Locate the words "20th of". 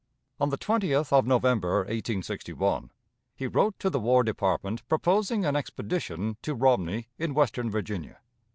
0.57-1.27